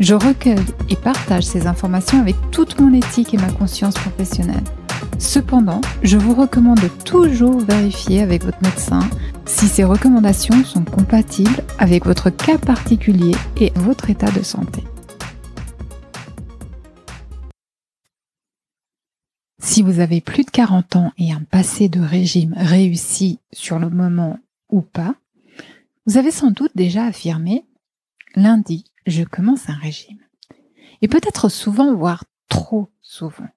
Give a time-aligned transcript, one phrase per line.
[0.00, 0.56] Je recueille
[0.88, 4.64] et partage ces informations avec toute mon éthique et ma conscience professionnelle.
[5.18, 9.08] Cependant, je vous recommande toujours vérifier avec votre médecin
[9.44, 14.82] si ces recommandations sont compatibles avec votre cas particulier et votre état de santé.
[19.60, 23.90] Si vous avez plus de 40 ans et un passé de régime réussi sur le
[23.90, 24.38] moment
[24.70, 25.14] ou pas,
[26.06, 27.64] vous avez sans doute déjà affirmé
[28.34, 30.18] lundi, je commence un régime.
[31.00, 33.48] Et peut-être souvent, voire trop souvent.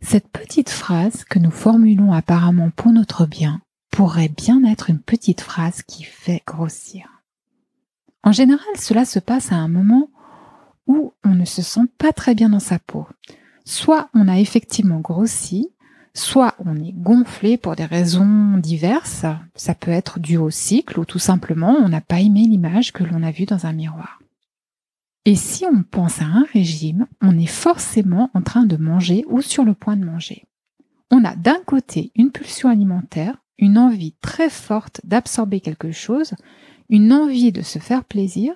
[0.00, 5.40] Cette petite phrase que nous formulons apparemment pour notre bien pourrait bien être une petite
[5.40, 7.08] phrase qui fait grossir.
[8.22, 10.10] En général, cela se passe à un moment
[10.86, 13.06] où on ne se sent pas très bien dans sa peau.
[13.64, 15.70] Soit on a effectivement grossi,
[16.12, 19.26] soit on est gonflé pour des raisons diverses.
[19.54, 23.04] Ça peut être dû au cycle ou tout simplement on n'a pas aimé l'image que
[23.04, 24.20] l'on a vue dans un miroir.
[25.26, 29.40] Et si on pense à un régime, on est forcément en train de manger ou
[29.40, 30.44] sur le point de manger.
[31.10, 36.34] On a d'un côté une pulsion alimentaire, une envie très forte d'absorber quelque chose,
[36.90, 38.52] une envie de se faire plaisir,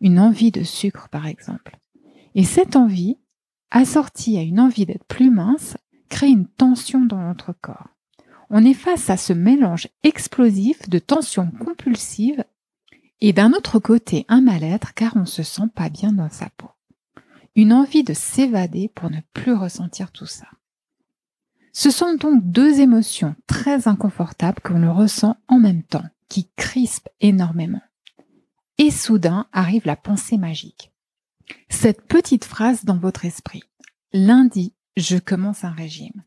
[0.00, 1.78] une envie de sucre par exemple.
[2.34, 3.16] Et cette envie,
[3.70, 5.78] assortie à une envie d'être plus mince,
[6.10, 7.88] crée une tension dans notre corps.
[8.50, 12.44] On est face à ce mélange explosif de tensions compulsives
[13.26, 16.50] et d'un autre côté un mal-être car on ne se sent pas bien dans sa
[16.58, 16.68] peau.
[17.56, 20.46] Une envie de s'évader pour ne plus ressentir tout ça.
[21.72, 27.08] Ce sont donc deux émotions très inconfortables qu'on le ressent en même temps, qui crispent
[27.22, 27.80] énormément.
[28.76, 30.92] Et soudain arrive la pensée magique.
[31.70, 33.62] Cette petite phrase dans votre esprit.
[34.12, 36.24] Lundi, je commence un régime.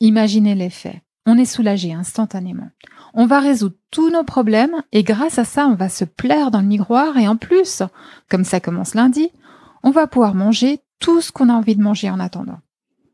[0.00, 1.02] Imaginez l'effet.
[1.26, 2.70] On est soulagé instantanément
[3.14, 6.60] on va résoudre tous nos problèmes et grâce à ça, on va se plaire dans
[6.60, 7.82] le miroir et en plus,
[8.28, 9.30] comme ça commence lundi,
[9.82, 12.58] on va pouvoir manger tout ce qu'on a envie de manger en attendant.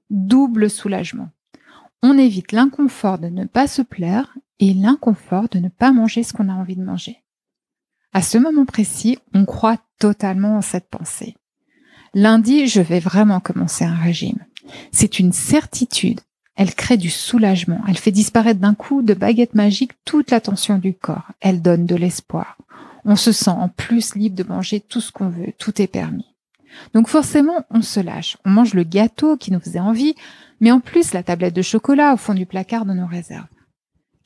[0.09, 1.29] Double soulagement.
[2.03, 6.33] On évite l'inconfort de ne pas se plaire et l'inconfort de ne pas manger ce
[6.33, 7.23] qu'on a envie de manger.
[8.13, 11.37] À ce moment précis, on croit totalement en cette pensée.
[12.15, 14.45] Lundi, je vais vraiment commencer un régime.
[14.93, 16.21] C'est une certitude
[16.61, 17.81] elle crée du soulagement.
[17.89, 21.33] Elle fait disparaître d'un coup de baguette magique toute la tension du corps.
[21.41, 22.59] Elle donne de l'espoir.
[23.07, 25.55] On se sent en plus libre de manger tout ce qu'on veut.
[25.57, 26.35] Tout est permis.
[26.93, 28.37] Donc forcément, on se lâche.
[28.45, 30.15] On mange le gâteau qui nous faisait envie,
[30.61, 33.49] mais en plus la tablette de chocolat au fond du placard de nos réserves.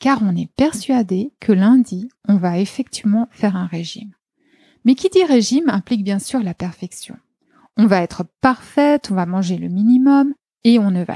[0.01, 4.11] Car on est persuadé que lundi, on va effectivement faire un régime.
[4.85, 7.17] Mais qui dit régime implique bien sûr la perfection.
[7.77, 10.35] On va être parfaite, on va manger le minimum,
[10.65, 11.15] et on ne va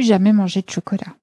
[0.00, 1.16] jamais manger de chocolat.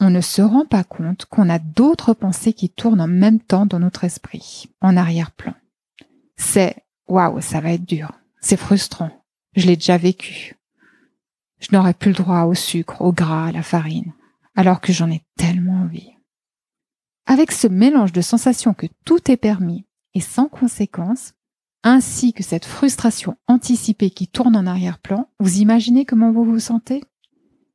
[0.00, 3.66] On ne se rend pas compte qu'on a d'autres pensées qui tournent en même temps
[3.66, 5.54] dans notre esprit, en arrière-plan.
[6.36, 9.10] C'est waouh, ça va être dur, c'est frustrant,
[9.54, 10.56] je l'ai déjà vécu.
[11.60, 14.12] Je n'aurai plus le droit au sucre, au gras, à la farine,
[14.56, 16.10] alors que j'en ai tellement envie.
[17.26, 21.32] Avec ce mélange de sensations que tout est permis et sans conséquence,
[21.82, 27.02] ainsi que cette frustration anticipée qui tourne en arrière-plan, vous imaginez comment vous vous sentez?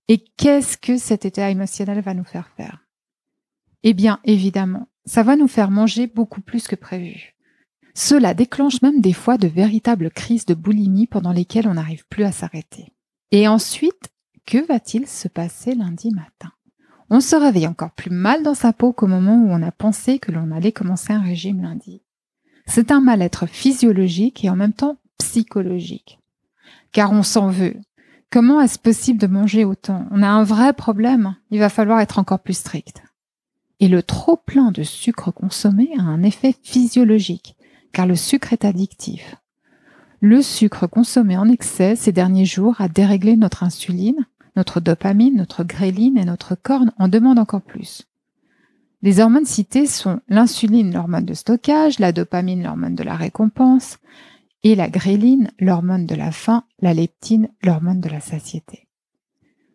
[0.10, 2.86] Et qu'est-ce que cet état émotionnel va nous faire faire?
[3.84, 7.36] Eh bien, évidemment, ça va nous faire manger beaucoup plus que prévu.
[7.94, 12.24] Cela déclenche même des fois de véritables crises de boulimie pendant lesquelles on n'arrive plus
[12.24, 12.92] à s'arrêter.
[13.32, 14.10] Et ensuite,
[14.46, 16.52] que va-t-il se passer lundi matin?
[17.12, 20.18] On se réveille encore plus mal dans sa peau qu'au moment où on a pensé
[20.18, 22.02] que l'on allait commencer un régime lundi.
[22.66, 26.20] C'est un mal-être physiologique et en même temps psychologique.
[26.92, 27.76] Car on s'en veut,
[28.32, 30.06] Comment est-ce possible de manger autant?
[30.12, 31.36] On a un vrai problème.
[31.50, 33.02] Il va falloir être encore plus strict.
[33.80, 37.56] Et le trop plein de sucre consommé a un effet physiologique,
[37.92, 39.36] car le sucre est addictif.
[40.22, 45.64] Le sucre consommé en excès ces derniers jours a déréglé notre insuline, notre dopamine, notre
[45.64, 48.04] gréline et notre corne en demandent encore plus.
[49.02, 53.98] Les hormones citées sont l'insuline, l'hormone de stockage, la dopamine, l'hormone de la récompense,
[54.64, 58.88] et la gréline, l'hormone de la faim, la leptine, l'hormone de la satiété.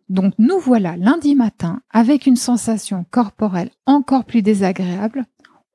[0.09, 5.25] Donc nous voilà lundi matin avec une sensation corporelle encore plus désagréable,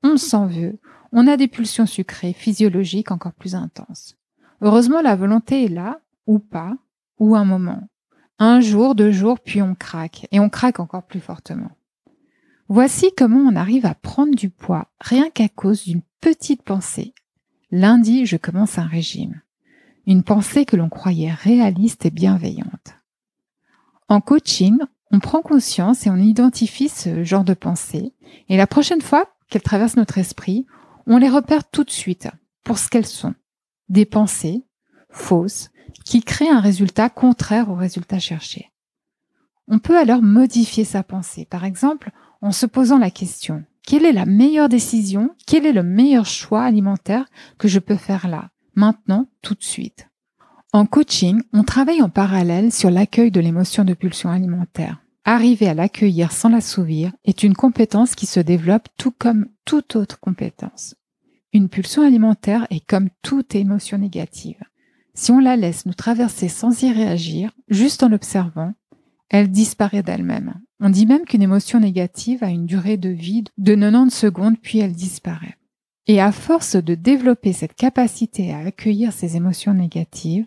[0.02, 0.78] on s'en veut,
[1.12, 4.16] on a des pulsions sucrées physiologiques encore plus intenses.
[4.60, 6.76] Heureusement, la volonté est là, ou pas,
[7.18, 7.88] ou un moment.
[8.38, 11.70] Un jour, deux jours, puis on craque, et on craque encore plus fortement.
[12.68, 17.14] Voici comment on arrive à prendre du poids rien qu'à cause d'une petite pensée.
[17.72, 19.42] Lundi, je commence un régime.
[20.06, 22.96] Une pensée que l'on croyait réaliste et bienveillante.
[24.08, 24.78] En coaching,
[25.12, 28.12] on prend conscience et on identifie ce genre de pensée,
[28.48, 30.66] et la prochaine fois qu'elles traversent notre esprit,
[31.06, 32.28] on les repère tout de suite
[32.64, 33.34] pour ce qu'elles sont.
[33.88, 34.64] Des pensées
[35.10, 35.70] fausses
[36.04, 38.70] qui créent un résultat contraire au résultat cherché.
[39.68, 41.44] On peut alors modifier sa pensée.
[41.44, 42.10] Par exemple,
[42.42, 46.62] en se posant la question quelle est la meilleure décision, quel est le meilleur choix
[46.62, 47.26] alimentaire
[47.58, 50.08] que je peux faire là, maintenant, tout de suite?
[50.72, 55.02] En coaching, on travaille en parallèle sur l'accueil de l'émotion de pulsion alimentaire.
[55.24, 60.20] Arriver à l'accueillir sans l'assouvir est une compétence qui se développe tout comme toute autre
[60.20, 60.94] compétence.
[61.52, 64.62] Une pulsion alimentaire est comme toute émotion négative.
[65.14, 68.72] Si on la laisse nous traverser sans y réagir, juste en l'observant,
[69.30, 70.54] elle disparaît d'elle-même.
[70.80, 74.80] On dit même qu'une émotion négative a une durée de vie de 90 secondes puis
[74.80, 75.56] elle disparaît.
[76.06, 80.46] Et à force de développer cette capacité à accueillir ces émotions négatives,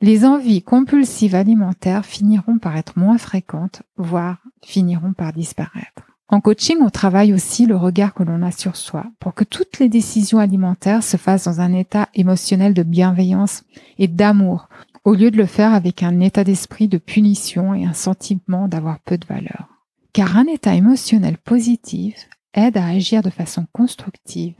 [0.00, 6.02] les envies compulsives alimentaires finiront par être moins fréquentes, voire finiront par disparaître.
[6.28, 9.78] En coaching, on travaille aussi le regard que l'on a sur soi pour que toutes
[9.78, 13.62] les décisions alimentaires se fassent dans un état émotionnel de bienveillance
[13.98, 14.68] et d'amour,
[15.06, 18.98] au lieu de le faire avec un état d'esprit de punition et un sentiment d'avoir
[18.98, 19.68] peu de valeur.
[20.12, 24.58] Car un état émotionnel positif aide à agir de façon constructive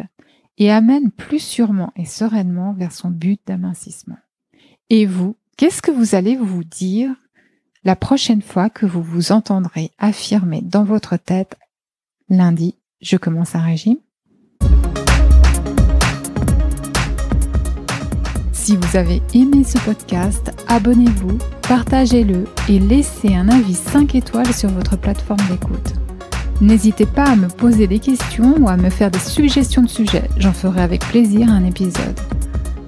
[0.56, 4.18] et amène plus sûrement et sereinement vers son but d'amincissement.
[4.88, 7.12] Et vous, qu'est-ce que vous allez vous dire
[7.82, 11.56] la prochaine fois que vous vous entendrez affirmer dans votre tête
[12.28, 13.98] lundi, je commence un régime
[18.66, 24.70] Si vous avez aimé ce podcast, abonnez-vous, partagez-le et laissez un avis 5 étoiles sur
[24.70, 25.92] votre plateforme d'écoute.
[26.60, 30.28] N'hésitez pas à me poser des questions ou à me faire des suggestions de sujets,
[30.38, 32.18] j'en ferai avec plaisir un épisode.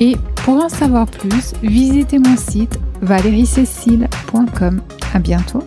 [0.00, 4.82] et pour en savoir plus, visitez mon site valeriecécile.com.
[5.14, 5.64] À bientôt!